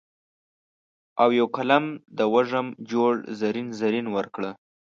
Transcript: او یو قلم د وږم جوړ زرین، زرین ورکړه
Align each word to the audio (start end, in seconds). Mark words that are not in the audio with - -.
او 1.21 1.29
یو 1.39 1.47
قلم 1.55 1.85
د 2.17 2.19
وږم 2.33 2.67
جوړ 2.91 3.11
زرین، 3.39 3.67
زرین 3.79 4.05
ورکړه 4.15 4.51